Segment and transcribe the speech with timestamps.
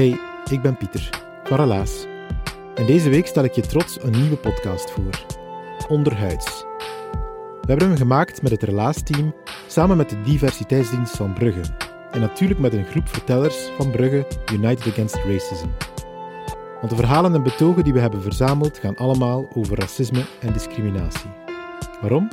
[0.00, 0.18] Hey,
[0.50, 1.10] ik ben Pieter,
[1.44, 2.06] van Relaas.
[2.74, 5.24] En deze week stel ik je trots een nieuwe podcast voor.
[5.88, 6.64] Onderhuids.
[7.60, 9.34] We hebben hem gemaakt met het Relaas-team
[9.66, 11.60] samen met de diversiteitsdienst van Brugge.
[12.10, 15.68] En natuurlijk met een groep vertellers van Brugge United Against Racism.
[16.78, 21.30] Want de verhalen en betogen die we hebben verzameld gaan allemaal over racisme en discriminatie.
[22.00, 22.28] Waarom?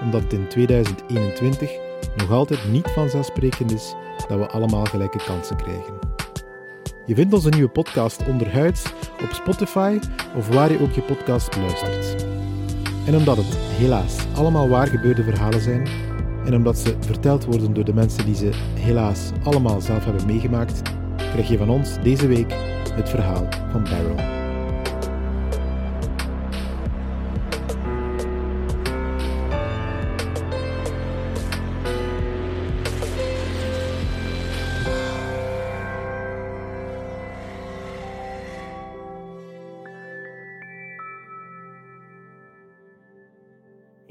[0.00, 1.70] Omdat het in 2021
[2.16, 3.94] nog altijd niet vanzelfsprekend is
[4.28, 6.13] dat we allemaal gelijke kansen krijgen.
[7.06, 9.98] Je vindt onze nieuwe podcast Onderhuids op Spotify
[10.36, 12.26] of waar je ook je podcast luistert.
[13.06, 15.88] En omdat het helaas allemaal waar gebeurde verhalen zijn,
[16.44, 20.82] en omdat ze verteld worden door de mensen die ze helaas allemaal zelf hebben meegemaakt,
[21.16, 22.54] krijg je van ons deze week
[22.94, 24.43] het verhaal van Barrow.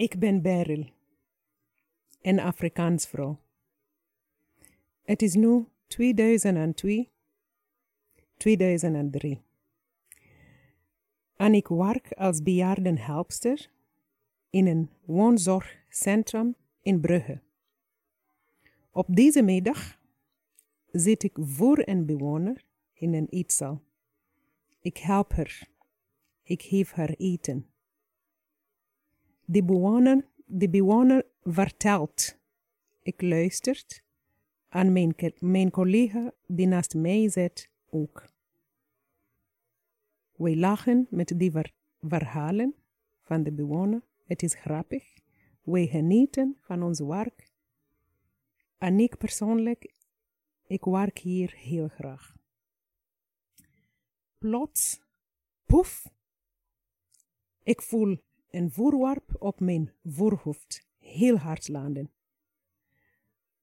[0.03, 0.85] Ik ben Beryl,
[2.21, 3.39] een Afrikaans vrouw.
[5.03, 7.09] Het is nu 2002,
[8.37, 9.41] 2003.
[11.35, 13.71] En ik werk als bejaardenhelpster
[14.49, 17.41] in een woonzorgcentrum in Brugge.
[18.91, 19.99] Op deze middag
[20.91, 23.81] zit ik voor een bewoner in een eetzaal.
[24.79, 25.67] Ik help haar.
[26.43, 27.72] Ik geef haar eten.
[29.45, 32.37] De bewoner, de bewoner vertelt.
[33.01, 34.03] Ik luistert.
[34.69, 38.25] En mijn, collega die naast mij zit ook.
[40.35, 42.75] Wij lachen met die ver, verhalen
[43.21, 44.01] van de bewoner.
[44.25, 45.13] Het is grappig.
[45.61, 47.51] Wij genieten van ons werk.
[48.77, 49.93] En ik persoonlijk,
[50.67, 52.35] ik werk hier heel graag.
[54.37, 55.01] Plots,
[55.65, 56.07] poef,
[57.63, 58.17] ik voel
[58.53, 62.11] een voorwerp op mijn voorhoofd heel hard landen.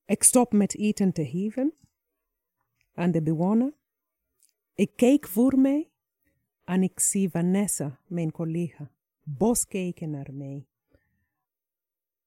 [0.04, 1.74] Ik stop met eten te geven
[2.94, 3.74] aan de bewoner.
[4.74, 5.90] Ik kijk voor mij
[6.64, 8.90] en ik zie Vanessa, mijn collega,
[9.22, 10.66] bos kijken naar mij.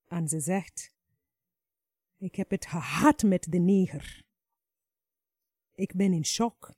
[0.08, 0.96] En ze zegt,
[2.18, 4.26] ik heb het gehad met de neger.
[5.76, 6.74] Ik ben in shock.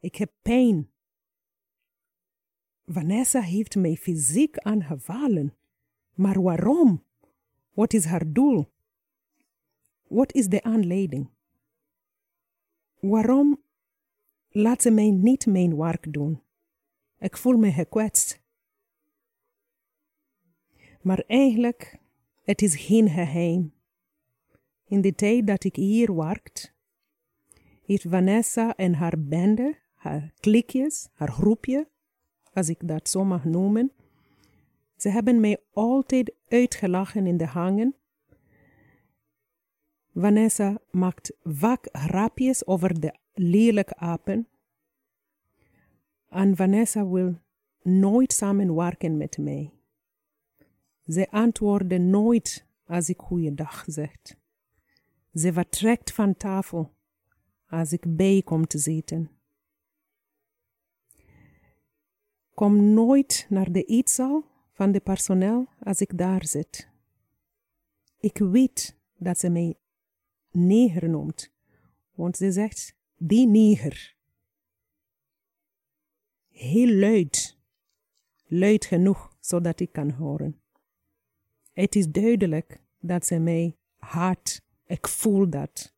[0.00, 0.89] Ik heb pijn.
[2.92, 5.54] Vanessa heeft mij fysiek aangevallen.
[6.14, 7.04] Maar waarom?
[7.72, 8.72] Wat is haar doel?
[10.08, 11.30] Wat is de aanleiding?
[13.00, 13.62] Waarom
[14.48, 16.42] laat ze mij niet mijn werk doen?
[17.18, 18.42] Ik voel me gekwetst.
[21.02, 21.98] Maar eigenlijk,
[22.42, 23.72] het is geen geheim.
[24.84, 26.70] In de tijd dat ik hier werkte,
[27.82, 31.88] heeft Vanessa en haar bende, haar klikjes, haar groepje,
[32.52, 33.92] als ik dat zo mag noemen.
[34.96, 37.94] Ze hebben mij altijd uitgelachen in de hangen.
[40.14, 44.48] Vanessa maakt vaak grapjes over de lelijke apen.
[46.28, 47.38] En Vanessa wil
[47.82, 49.72] nooit samenwerken met mij.
[51.06, 54.12] Ze antwoorden nooit als ik goeiedag zeg.
[55.34, 56.94] Ze vertrekt van tafel
[57.68, 59.30] als ik bij kom te zitten.
[62.60, 66.88] Kom nooit naar de eetzaal van de personeel als ik daar zit.
[68.18, 69.78] Ik weet dat ze mij
[70.50, 71.52] neger noemt,
[72.14, 74.16] want ze zegt die neger.
[76.48, 77.58] Heel luid,
[78.46, 80.60] luid genoeg zodat ik kan horen.
[81.72, 84.62] Het is duidelijk dat ze mij haat.
[84.86, 85.94] Ik voel dat.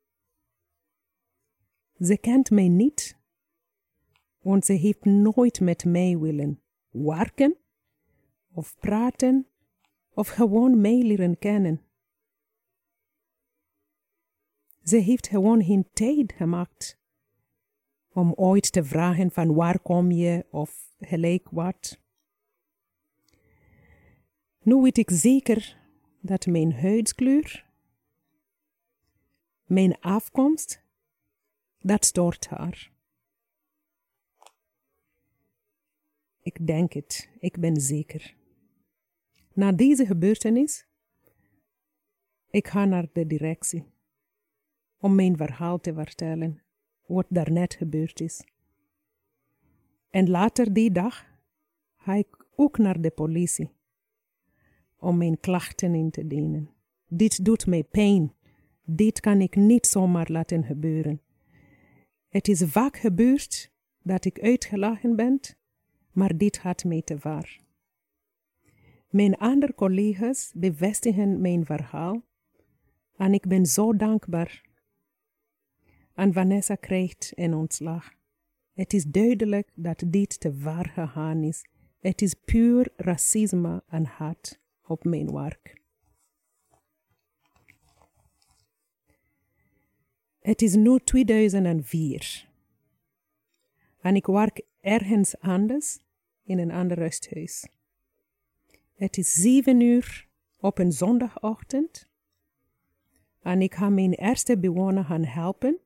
[1.98, 3.20] Ze kent mij niet
[4.42, 6.60] want ze heeft nooit met mij willen
[6.90, 7.56] werken
[8.52, 9.46] of praten
[10.14, 11.80] of gewoon mij leren kennen.
[14.82, 17.00] Ze heeft gewoon geen tijd gemaakt
[18.12, 22.00] om ooit te vragen van waar kom je of gelijk wat.
[24.62, 25.78] Nu weet ik zeker
[26.20, 27.66] dat mijn huidskleur,
[29.64, 30.84] mijn afkomst,
[31.78, 32.91] dat stoort haar.
[36.42, 38.34] Ik denk het, ik ben zeker.
[39.52, 40.86] Na deze gebeurtenis,
[42.50, 43.84] ik ga naar de directie
[44.98, 46.62] om mijn verhaal te vertellen,
[47.06, 48.44] wat daarnet gebeurd is.
[50.10, 51.26] En later die dag
[51.96, 53.70] ga ik ook naar de politie
[54.96, 56.70] om mijn klachten in te dienen.
[57.08, 58.34] Dit doet mij pijn.
[58.84, 61.20] Dit kan ik niet zomaar laten gebeuren.
[62.28, 63.72] Het is vaak gebeurd
[64.02, 65.40] dat ik uitgelachen ben,
[66.12, 67.60] maar dit gaat mij te ver.
[69.10, 72.22] Mijn andere collega's bevestigen mijn verhaal
[73.16, 74.62] en ik ben zo dankbaar.
[76.14, 78.12] En Vanessa krijgt een ontslag.
[78.72, 81.64] Het is duidelijk dat dit te ver gegaan is.
[82.00, 85.80] Het is puur racisme en haat op mijn werk.
[90.40, 92.50] Het is nu 2004
[94.00, 95.98] en ik werk ergens anders
[96.42, 97.68] in een ander rusthuis.
[98.94, 102.08] Het is zeven uur op een zondagochtend
[103.42, 105.78] en ik ga mijn eerste bewoner helpen.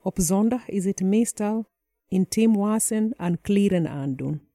[0.00, 1.68] Op zondag is het meestal
[2.08, 4.48] intiem wassen en kleren aandoen.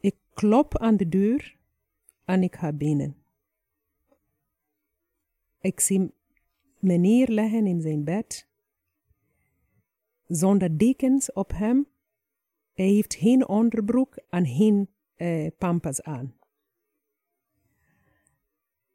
[0.00, 1.56] Ik klop aan de deur
[2.24, 3.16] en ik ga binnen.
[5.60, 6.12] Ik zie
[6.78, 8.48] meneer liggen in zijn bed,
[10.26, 11.89] zonder dekens op hem.
[12.72, 16.34] Hij heeft geen onderbroek en geen eh, pampas aan.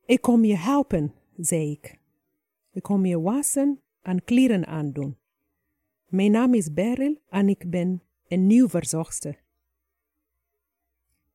[0.06, 2.00] Ik kom je helpen, zei ik.
[2.72, 5.18] Ik kom je wassen en kleren aandoen.
[6.06, 9.44] Mijn naam is Beryl en ik ben een nieuw verzorgster.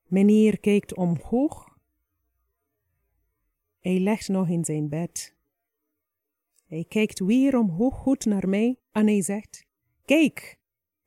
[0.06, 1.78] Meneer kijkt omhoog.
[3.80, 5.34] Hij legt nog in zijn bed.
[6.66, 9.66] Hij kijkt weer omhoog goed naar mij en hij zegt:
[10.04, 10.59] Kijk,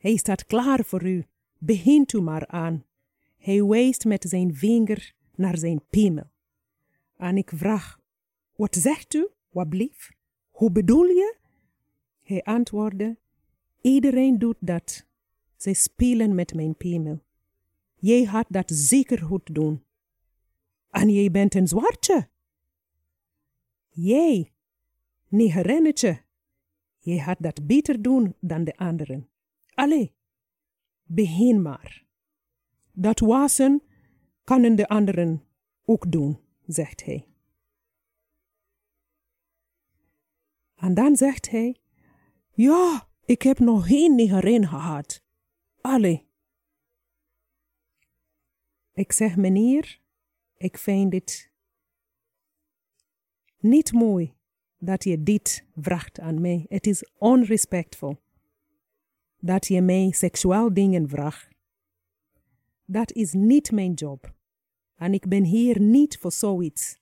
[0.04, 1.26] hij staat klaar voor u.
[1.58, 2.86] Begint u maar aan.
[3.38, 6.30] Hij wijst met zijn vinger naar zijn piemel.
[7.18, 8.00] En ik vraag:
[8.56, 10.12] Wat zegt u, wat blief?
[10.50, 11.36] Hoe bedoel je?
[12.24, 13.18] Hij antwoordde:
[13.82, 15.06] Iedereen doet dat.
[15.58, 17.24] Zij spelen met mijn piemel.
[17.96, 19.84] Jij gaat dat zeker goed doen.
[20.90, 22.30] En jij bent een zwartje.
[23.90, 24.54] Jij,
[25.28, 26.22] negerinnetje,
[27.00, 29.28] jij gaat dat beter doen dan de anderen.
[29.83, 30.15] Allee,
[31.03, 32.06] begin maar.
[32.91, 33.83] Dat wassen
[34.44, 35.44] kunnen de anderen
[35.85, 37.27] ook doen, zegt hij.
[40.75, 41.81] En dan zegt hij,
[42.53, 45.24] ja, ik heb nog geen negerin gehad.
[45.81, 46.27] Allee.
[48.94, 50.01] Ik zeg, meneer,
[50.57, 51.51] ik vind het
[53.57, 54.33] niet mooi
[54.77, 56.65] dat je dit vraagt aan mij.
[56.68, 58.21] Het is onrespectvol
[59.44, 61.50] dat je mij seksueel dingen vraagt.
[62.86, 64.34] Dat is niet mijn job.
[64.95, 67.00] En ik ben hier niet voor zoiets.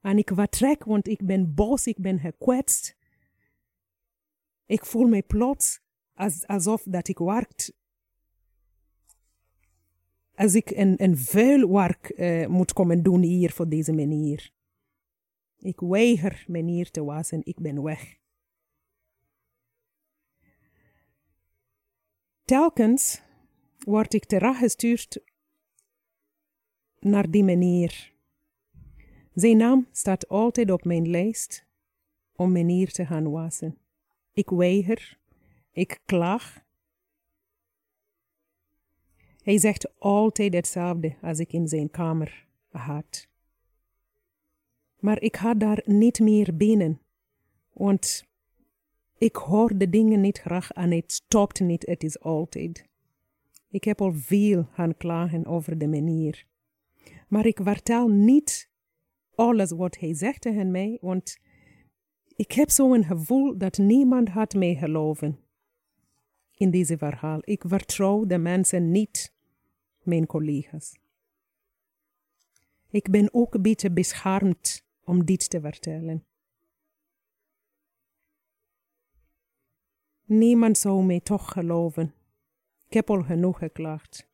[0.00, 2.96] En ik vertrek, want ik ben boos, ik ben gekwetst.
[4.66, 5.80] Ik voel me plots
[6.14, 7.72] als, alsof dat ik werkt.
[10.34, 14.52] Als ik een, een vuil werk uh, moet komen doen hier voor deze meneer.
[15.58, 18.22] Ik weiger meneer te wassen, ik ben weg.
[22.44, 23.22] Telkens
[23.78, 25.18] word ik teruggestuurd
[26.98, 28.12] naar die meneer.
[29.34, 31.66] Zijn naam staat altijd op mijn lijst
[32.32, 33.78] om meneer te gaan wassen.
[34.32, 35.18] Ik weiger,
[35.70, 36.64] ik klaag.
[39.42, 43.28] Hij zegt altijd hetzelfde als ik in zijn kamer had.
[44.98, 47.00] Maar ik ga daar niet meer binnen,
[47.72, 48.24] want
[49.24, 52.88] ik hoor de dingen niet graag en het stopt niet, het is altijd.
[53.68, 56.46] Ik heb al veel gaan klagen over de manier.
[57.28, 58.70] Maar ik vertel niet
[59.34, 61.38] alles wat hij zegt tegen mij, want
[62.36, 65.38] ik heb zo'n gevoel dat niemand had mij geloven
[66.54, 67.38] in deze verhaal.
[67.40, 69.34] Ik vertrouw de mensen niet,
[70.02, 70.98] mijn collega's.
[72.90, 76.24] Ik ben ook een beetje beschaamd om dit te vertellen.
[80.24, 82.14] Niemand zou mij toch geloven.
[82.86, 84.28] Ik heb al genoeg geklaagd.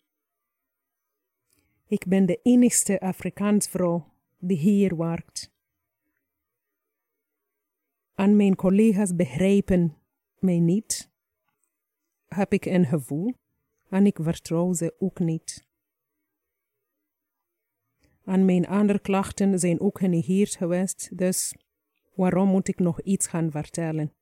[1.87, 5.53] Ik ben de enigste Afrikaans vrouw die hier werkt.
[8.15, 9.97] En mijn collega's begrijpen
[10.39, 11.11] mij niet.
[12.29, 13.35] heb ik een gevoel
[13.89, 15.69] en ik vertrouw ze ook niet.
[18.25, 21.55] En mijn andere klachten zijn ook genegeerd geweest, dus
[22.15, 24.13] waarom moet ik nog iets gaan vertellen?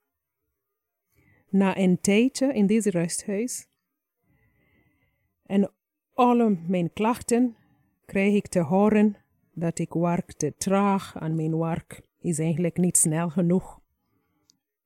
[1.51, 3.69] Na een tijdje in deze rusthuis
[5.49, 5.73] en
[6.15, 7.57] alle mijn klachten
[8.05, 9.17] krijg ik te horen
[9.53, 13.81] dat ik werk te traag en mijn werk is eigenlijk niet snel genoeg.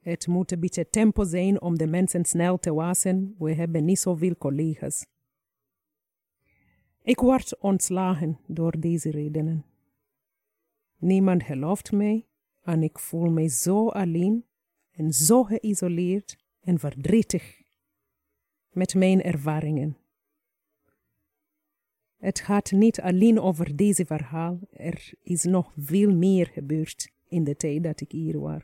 [0.00, 3.34] Het moet een beetje tempo zijn om de mensen snel te wassen.
[3.38, 5.06] We hebben niet zoveel collega's.
[7.02, 9.64] Ik word ontslagen door deze redenen.
[10.98, 12.26] Niemand gelooft mij
[12.62, 14.44] en ik voel mij zo alleen
[14.90, 17.60] en zo geïsoleerd en verdrietig
[18.70, 19.96] met mijn ervaringen.
[22.16, 27.56] Het gaat niet alleen over deze verhaal, er is nog veel meer gebeurd in de
[27.56, 28.62] tijd dat ik hier was.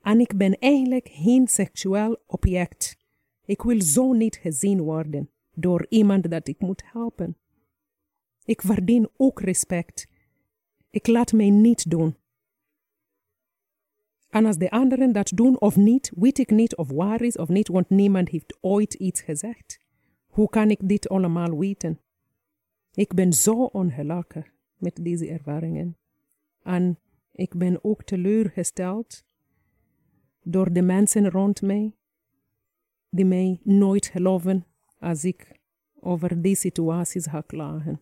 [0.00, 2.96] En ik ben eigenlijk geen seksueel object.
[3.44, 7.36] Ik wil zo niet gezien worden door iemand dat ik moet helpen.
[8.44, 10.06] Ik verdien ook respect.
[10.90, 12.16] Ik laat mij niet doen.
[14.34, 17.48] En als de anderen dat doen of niet, weet ik niet of waar is of
[17.48, 19.80] niet, want niemand heeft ooit iets gezegd.
[20.26, 22.00] Hoe kan ik dit allemaal weten?
[22.94, 25.96] Ik ben zo ongelukkig met deze ervaringen.
[26.62, 26.98] En
[27.32, 29.24] ik ben ook teleurgesteld
[30.42, 31.94] door de mensen rond mij,
[33.08, 34.66] die mij nooit geloven
[34.98, 35.60] als ik
[36.00, 38.00] over die situaties ga klagen.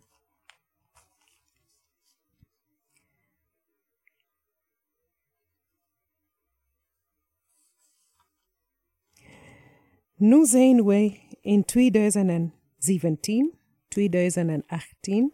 [10.23, 13.53] Nu zijn wij in 2017,
[13.89, 15.33] 2018,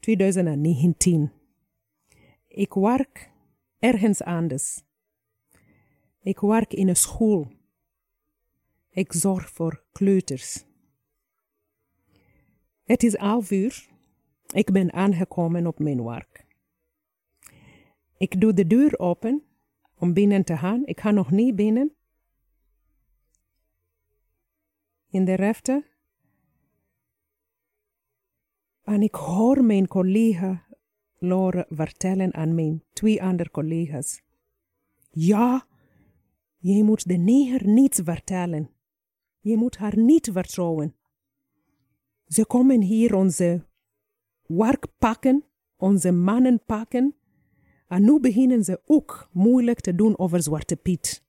[0.00, 1.32] 2019.
[2.48, 3.30] Ik werk
[3.78, 4.82] ergens anders.
[6.20, 7.46] Ik werk in een school.
[8.90, 10.64] Ik zorg voor kleuters.
[12.82, 13.88] Het is half uur.
[14.54, 16.46] Ik ben aangekomen op mijn werk.
[18.16, 19.42] Ik doe de deur open
[19.98, 20.86] om binnen te gaan.
[20.86, 21.96] Ik ga nog niet binnen.
[25.12, 25.84] In de refte.
[28.82, 30.66] En ik hoor mijn collega
[31.18, 34.22] Lore vertellen aan mijn twee andere collega's.
[35.10, 35.66] Ja,
[36.56, 38.70] je moet de neger niets vertellen.
[39.40, 40.96] Je moet haar niet vertrouwen.
[42.26, 43.66] Ze komen hier onze
[44.46, 45.44] werk pakken,
[45.76, 47.16] onze mannen pakken.
[47.86, 51.24] En nu beginnen ze ook moeilijk te doen over Zwarte Piet.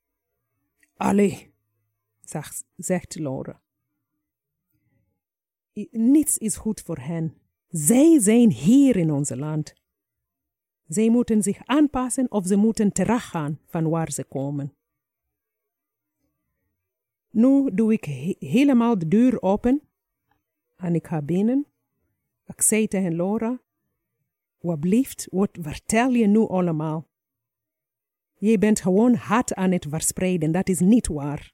[0.96, 1.54] Allee,
[2.20, 3.62] zegt, zegt Laura.
[5.90, 7.34] Niets is goed voor hen.
[7.68, 9.74] Zij zijn hier in ons land.
[10.86, 14.74] Zij moeten zich aanpassen of ze moeten teruggaan van waar ze komen.
[17.30, 18.04] Nu doe ik
[18.38, 19.82] helemaal de deur open
[20.76, 21.66] en ik ga binnen.
[22.46, 23.60] Ik zei tegen Laura,
[24.58, 27.08] wat blieft, wat vertel je nu allemaal?
[28.34, 31.52] Je bent gewoon haat aan het verspreiden, dat is niet waar.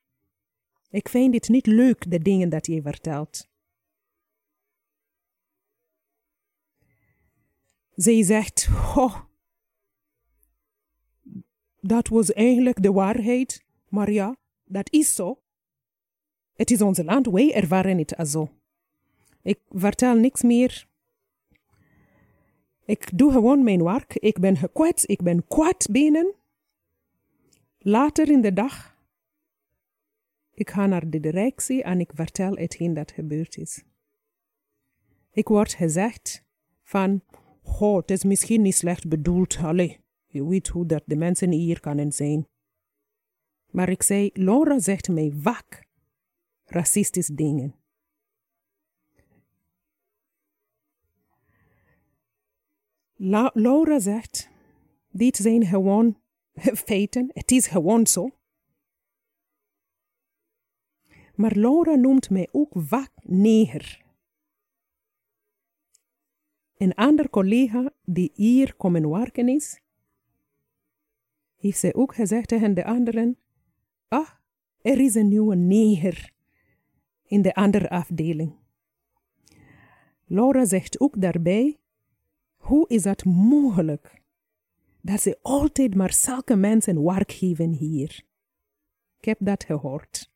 [0.90, 3.49] Ik vind het niet leuk, de dingen dat je vertelt.
[8.00, 9.20] Zij zegt, oh,
[11.80, 15.42] dat was eigenlijk de waarheid, maar ja, dat is zo.
[16.52, 18.48] Het is ons land, wij ervaren het zo.
[19.42, 20.86] Ik vertel niks meer.
[22.84, 24.14] Ik doe gewoon mijn werk.
[24.14, 26.34] Ik ben gekwetst, ik ben kwaad binnen.
[27.78, 28.96] Later in de dag,
[30.54, 33.82] ik ga naar de directie en ik vertel hetgeen dat gebeurd is.
[35.30, 36.44] Ik word gezegd
[36.82, 37.22] van,
[37.70, 41.80] goh, het is misschien niet slecht bedoeld, allee, je weet hoe dat de mensen hier
[41.80, 42.46] kunnen zijn.
[43.70, 45.86] Maar ik zei, Laura zegt mij vaak
[46.64, 47.74] racistische dingen.
[53.14, 54.50] La Laura zegt,
[55.10, 56.20] dit zijn gewoon
[56.86, 58.30] feiten, het is gewoon zo.
[61.34, 64.09] Maar Laura noemt mij ook vaak neger.
[66.80, 69.80] Een ander collega die hier komen werken is,
[71.56, 73.38] heeft zij ook gezegd tegen de anderen,
[74.08, 74.28] ah,
[74.82, 76.32] er is een nieuwe neger
[77.26, 78.54] in de andere afdeling.
[80.24, 81.78] Laura zegt ook daarbij,
[82.56, 84.22] hoe is het mogelijk
[85.00, 88.24] dat ze altijd maar zulke mensen werk geven hier?
[89.18, 90.32] Ik heb dat gehoord.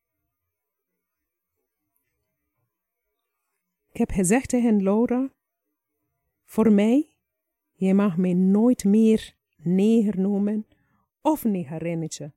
[3.93, 5.33] Ik heb gezegd tegen Laura,
[6.55, 7.17] voor mij,
[7.73, 10.67] je mag mij nooit meer neger noemen
[11.23, 12.33] of negerinnetje.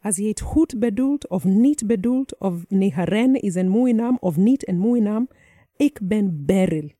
[0.00, 4.36] als je het goed bedoelt of niet bedoelt, of Negaren is een mooie naam of
[4.36, 5.28] niet een mooie naam,
[5.76, 6.90] ik ben Beryl.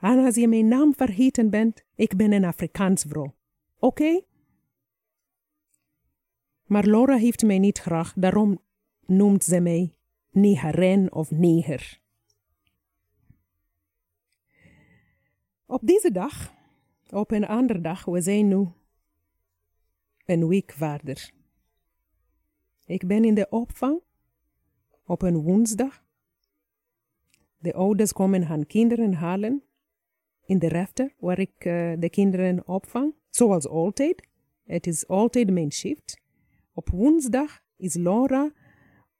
[0.00, 3.34] En als je mijn naam vergeten bent, ik ben een Afrikaans vrouw.
[3.78, 4.20] Oké?
[6.64, 8.58] Maar Laura heeft mij niet graag, daarom
[9.06, 9.94] noemt ze mij
[10.30, 12.01] Negaren of Neger.
[15.72, 16.54] Op deze dag,
[17.10, 18.66] op een andere dag, we zijn nu
[20.26, 21.30] een week verder.
[22.86, 24.00] Ik ben in de opvang
[25.04, 26.04] op een woensdag.
[27.58, 29.62] De ouders komen hun kinderen halen
[30.44, 34.28] in de refter waar ik uh, de kinderen opvang, zoals altijd.
[34.64, 36.20] Het is altijd mijn shift.
[36.74, 38.52] Op woensdag is Laura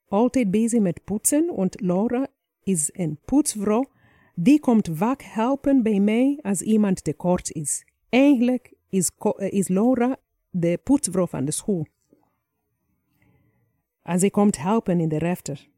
[0.05, 2.27] altijd bezig met poetsen, want Laura
[2.63, 3.91] is een poetsvrouw.
[4.35, 7.85] Die komt vaak helpen bij mij als iemand tekort is.
[8.09, 10.17] Eigenlijk is, is Laura
[10.49, 11.87] de poetsvrouw van de school.
[14.01, 15.69] En ze komt helpen in de refter.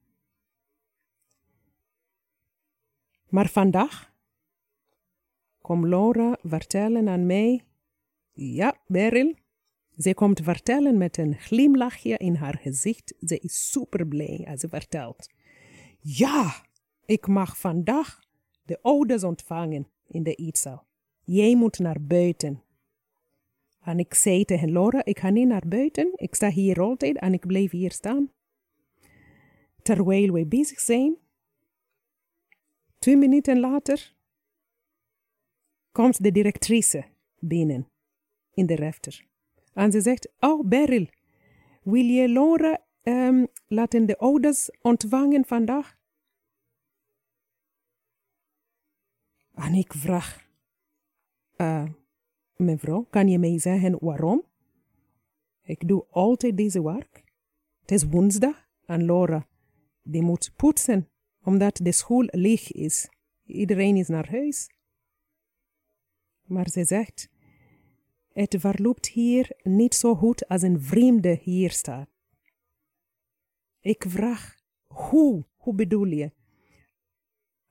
[3.29, 4.13] Maar vandaag
[5.61, 7.65] komt Laura vertellen aan mij,
[8.31, 9.35] ja, Beryl,
[9.97, 13.13] ze komt vertellen met een glimlachje in haar gezicht.
[13.19, 15.29] Ze is super blij als ze vertelt.
[15.99, 16.65] Ja,
[17.05, 18.24] ik mag vandaag
[18.65, 20.85] de ouders ontvangen in de eetzaal.
[21.23, 22.63] Jij moet naar buiten.
[23.81, 26.11] En ik zei tegen Laura, ik ga niet naar buiten.
[26.15, 28.31] Ik sta hier altijd en ik blijf hier staan.
[29.81, 31.15] Terwijl we bezig zijn,
[32.99, 34.15] twee minuten later,
[35.91, 37.05] komt de directrice
[37.39, 37.87] binnen
[38.53, 39.25] in de refter.
[39.73, 41.07] En ze zegt, oh Beryl,
[41.83, 45.97] wil je Laura um, laten de ouders ontvangen vandaag?
[49.55, 50.49] En ik vraag,
[51.57, 51.89] uh,
[52.55, 54.43] mevrouw, kan je mij zeggen waarom?
[55.61, 57.23] Ik doe altijd deze werk.
[57.81, 59.47] Het is woensdag en Laura,
[60.01, 61.09] die moet poetsen,
[61.43, 63.09] omdat de school leeg is.
[63.45, 64.69] Iedereen is naar huis.
[66.43, 67.29] Maar ze zegt,
[68.33, 72.09] het verloopt hier niet zo goed als een vreemde hier staat.
[73.79, 75.45] Ik vraag, hoe?
[75.55, 76.31] Hoe bedoel je?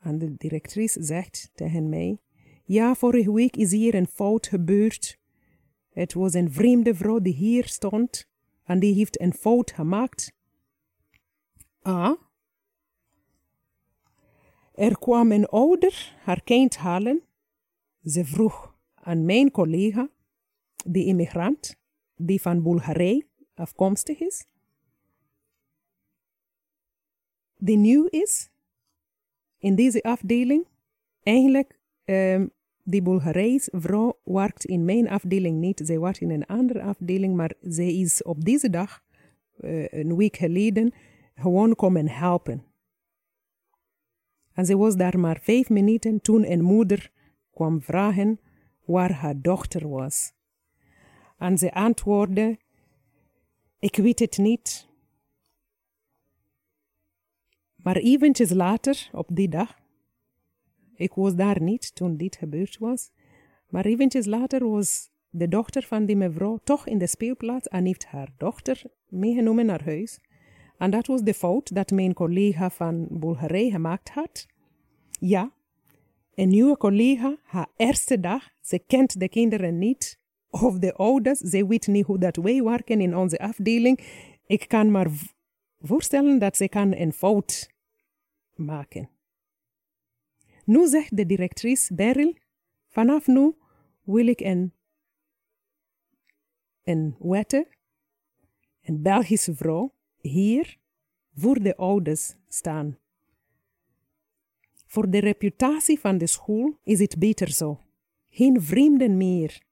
[0.05, 2.19] En de directrice zegt tegen mij,
[2.65, 5.19] ja, vorige week is hier een fout gebeurd.
[5.91, 8.29] Het was een vreemde vrouw die hier stond
[8.65, 10.33] en die heeft een fout gemaakt.
[11.83, 12.21] Ah.
[14.75, 17.23] Er kwam een ouder haar kind halen.
[18.05, 20.11] Ze vroeg aan mijn collega
[20.85, 21.77] de immigrant
[22.17, 24.47] die van Bulgarije afkomstig is,
[27.57, 28.51] die nieuw is
[29.65, 30.67] in deze afdeling.
[31.23, 32.51] Eigenlijk, um,
[32.83, 35.81] die Bulgarijse vrouw werkt in mijn afdeling niet.
[35.85, 39.03] Zij werkt in een andere afdeling, maar zij is op deze dag,
[39.61, 40.93] uh, een week geleden,
[41.35, 42.65] gewoon komen helpen.
[44.53, 47.11] En ze was daar maar vijf minuten toen een moeder
[47.51, 48.41] kwam vragen
[48.85, 50.33] waar haar dochter was.
[51.39, 52.59] En ze antwoordde,
[53.79, 54.89] ik weet het niet.
[57.85, 59.79] Maar eventjes later, op die dag,
[60.95, 63.11] ik was daar niet toen dit gebeurd was,
[63.69, 68.07] maar eventjes later was de dochter van die mevrouw toch in de speelplaats en heeft
[68.07, 70.21] haar dochter meegenomen naar huis.
[70.79, 74.47] En dat was de fout dat mijn collega van Bulgarije gemaakt had.
[75.21, 75.53] Ja,
[76.35, 80.19] een nieuwe collega, haar eerste dag, ze kent de kinderen niet
[80.51, 84.01] of de ouders, ze weten niet hoe dat wij werken in onze afdeling.
[84.47, 85.11] Ik kan maar
[85.81, 87.73] voorstellen dat ze kan een fout
[88.57, 89.11] maken.
[90.65, 92.37] Nu zegt de directrice Beryl,
[92.87, 93.55] vanaf nu
[94.03, 94.73] wil ik een,
[96.83, 97.69] een wette,
[98.83, 100.79] een Belgische vrouw, hier
[101.35, 102.99] voor de ouders staan.
[104.87, 107.81] Voor de reputatie van de school is het beter zo.
[108.29, 109.63] Geen vreemden meer.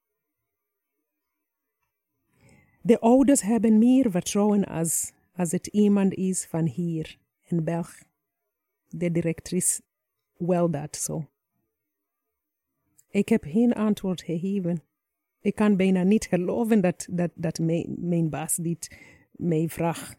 [2.81, 8.12] De ouders hebben meer vertrouwen als, als het iemand is van hier in België.
[8.95, 9.81] De directrice
[10.37, 11.25] wil dat zo.
[13.09, 14.83] Ik heb geen antwoord gegeven.
[15.41, 18.97] Ik kan bijna niet geloven dat, dat, dat mijn, mijn baas dit
[19.31, 20.17] mij vraagt.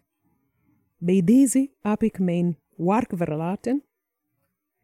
[0.97, 3.85] Bij deze heb ik mijn werk verlaten.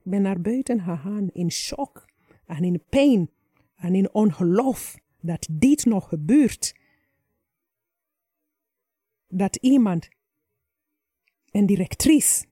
[0.02, 2.04] Ben naar buiten gegaan in shock
[2.46, 3.30] en in pijn
[3.76, 6.74] en in ongeloof dat dit nog gebeurt
[9.28, 10.08] dat iemand,
[11.50, 12.48] een directrice,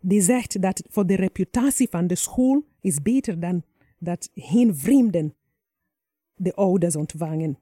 [0.00, 3.62] die zegt dat voor de reputatie van de school is beter dan
[3.98, 5.34] dat geen vreemden
[6.34, 7.58] de ouders ontvangen.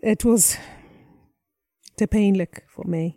[0.00, 0.58] Het was
[1.94, 3.16] te pijnlijk voor mij.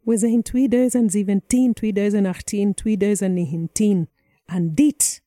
[0.00, 4.08] We zijn 2017, 2018, 2019
[4.44, 5.24] en dit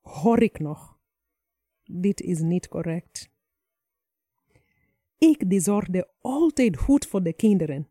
[0.00, 0.98] hoor ik nog.
[1.84, 3.33] Dit is niet correct.
[5.30, 7.88] Ik die zorgde altijd goed voor de kinderen.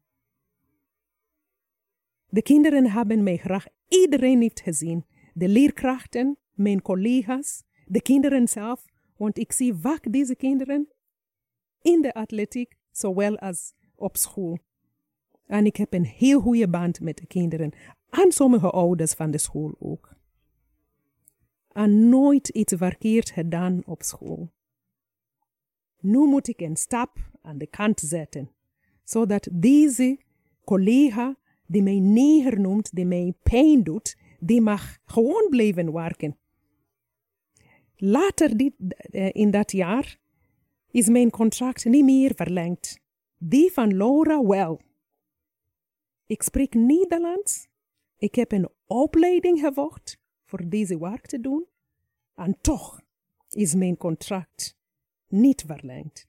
[2.30, 3.66] De kinderen hebben mij graag.
[3.88, 5.06] Iedereen heeft gezien.
[5.34, 8.86] De leerkrachten, mijn collega's, de kinderen zelf.
[9.18, 10.88] Want ik zie vaak deze kinderen
[11.82, 14.58] in de atletiek, zowel als op school.
[15.46, 17.72] En ik heb een heel goede band met de kinderen.
[18.10, 20.16] En sommige ouders van de school ook.
[21.72, 24.52] En nooit iets verkeerd gedaan op school.
[26.04, 28.52] Nu moet ik een stap aan de kant zetten,
[29.04, 30.20] zodat deze
[30.64, 36.38] collega die mij neger noemt, die mij pijn doet, die mag gewoon blijven werken.
[37.96, 40.20] Later dit, eh, in dat jaar
[40.92, 43.00] is mijn contract niet meer verlengd.
[43.38, 44.82] Die van Laura wel.
[46.26, 47.68] Ik spreek Nederlands.
[48.18, 51.66] Ik heb een opleiding gevolgd voor deze werk te doen.
[52.36, 53.02] En toch
[53.50, 54.82] is mijn contract
[55.34, 56.26] niet verlengd.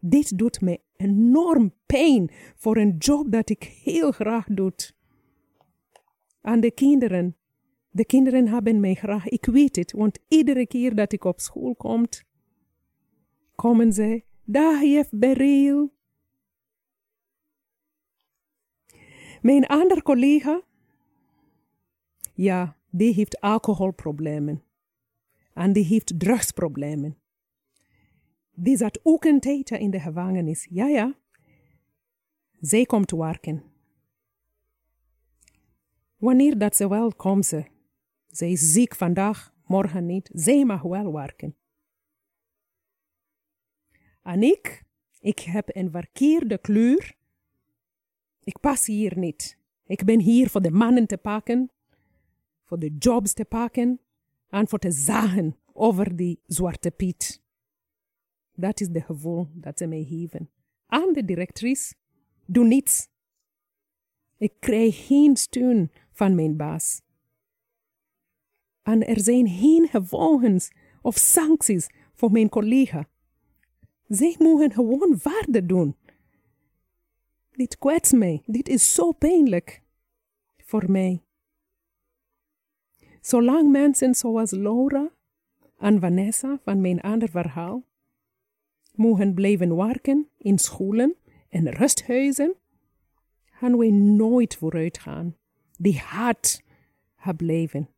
[0.00, 4.72] Dit doet me enorm pijn voor een job dat ik heel graag doe.
[6.40, 7.36] Aan de kinderen.
[7.90, 9.28] De kinderen hebben mij graag.
[9.28, 12.04] Ik weet het, want iedere keer dat ik op school kom,
[13.54, 14.22] komen ze.
[14.44, 15.92] Dag jef Beryl.
[19.42, 20.62] Mijn andere collega,
[22.34, 24.62] ja, die heeft alcoholproblemen.
[25.54, 27.16] En die heeft drugsproblemen.
[28.54, 30.66] Die zat ook een tijdje in de gevangenis.
[30.70, 31.14] Ja, ja.
[32.60, 33.62] Zij komt werken.
[36.16, 37.64] Wanneer dat ze wel komt ze.
[38.26, 40.30] Zij is ziek vandaag, morgen niet.
[40.32, 41.56] Zij mag wel werken.
[44.22, 44.84] En ik,
[45.20, 47.14] ik heb een verkeerde kleur.
[48.44, 49.58] Ik pas hier niet.
[49.86, 51.70] Ik ben hier voor de mannen te pakken,
[52.64, 54.00] voor de jobs te pakken
[54.48, 57.43] en voor te zagen over die zwarte piet.
[58.54, 60.50] Dat is de gevoel dat ze mij geven.
[60.86, 61.94] Aan de directrice,
[62.46, 63.08] doe niets.
[64.36, 67.02] Ik krijg geen steun van mijn baas.
[68.82, 70.60] En er zijn geen gevolgen
[71.02, 73.08] of sancties voor mijn collega.
[74.08, 75.96] Zij mogen gewoon waarde doen.
[77.50, 78.42] Dit kwetst mij.
[78.46, 79.82] Dit is zo pijnlijk
[80.56, 81.22] voor mij.
[83.20, 85.10] Zolang mensen zoals Laura
[85.78, 87.84] en Vanessa van mijn ander verhaal
[88.94, 91.14] mogen blijven werken in scholen
[91.48, 92.54] en rusthuizen,
[93.44, 95.36] gaan we nooit vooruit gaan.
[95.76, 96.62] Die haat
[97.16, 97.88] gaat blijven.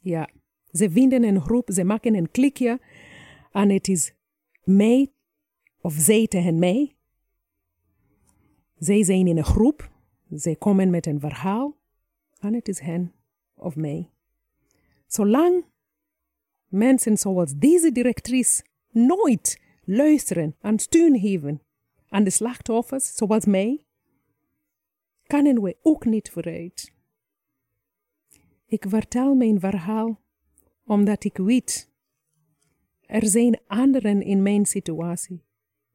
[0.00, 0.28] Ja,
[0.70, 2.80] ze vinden een groep, ze maken een klikje
[3.52, 4.14] en het is
[4.64, 5.12] mij
[5.80, 6.96] of zij tegen mij.
[8.78, 9.90] Zij zijn in een groep,
[10.30, 11.76] zij komen met een verhaal
[12.38, 13.12] en het is hen
[13.54, 14.10] of mij.
[15.06, 15.64] Zolang
[16.66, 18.62] mensen zoals deze directrice
[18.92, 21.62] nooit luisteren en steun geven
[22.08, 23.84] aan de slachtoffers zoals mij,
[25.26, 26.92] kunnen we ook niet vooruit.
[28.66, 30.20] Ik vertel mijn verhaal
[30.84, 31.90] omdat ik weet,
[33.00, 35.42] er zijn anderen in mijn situatie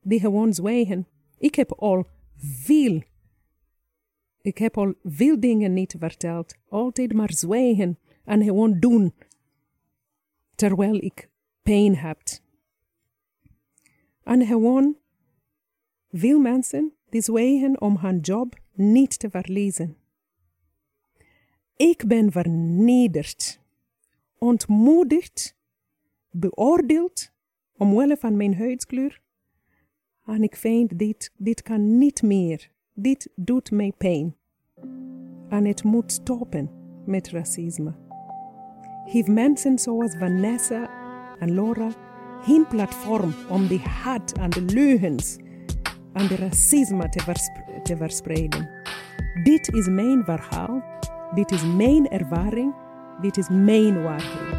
[0.02, 1.08] die gewoon zwijgen.
[1.38, 3.02] Ik heb al veel,
[4.42, 9.14] ik heb al veel dingen niet verteld, altijd maar zwijgen en gewoon doen,
[10.56, 11.30] terwijl ik
[11.62, 12.22] pijn heb.
[14.28, 14.98] En gewoon
[16.12, 19.98] veel mensen die zwijgen om hun job niet te verliezen.
[21.76, 23.62] Ik ben vernederd,
[24.38, 25.58] ontmoedigd,
[26.32, 27.32] beoordeeld
[27.78, 29.22] omwille van mijn huidskleur.
[30.26, 32.72] En ik vind dit, dit kan niet meer.
[32.94, 34.36] Dit doet mij pijn.
[35.50, 36.70] En het moet stoppen
[37.06, 37.96] met racisme.
[39.06, 40.90] Geef mensen zoals Vanessa
[41.40, 42.07] en Laura
[42.41, 45.38] geen platform om de hat en de leugens
[46.13, 47.34] en de racisme te,
[47.84, 48.69] te verspreiden.
[49.43, 50.84] Dit is mijn verhaal,
[51.34, 52.73] dit is mijn ervaring,
[53.21, 54.57] dit is mijn waarheid.